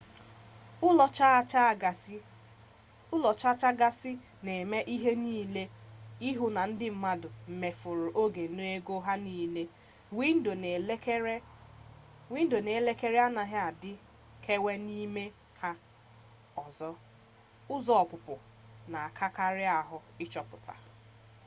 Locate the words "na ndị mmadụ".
6.55-7.29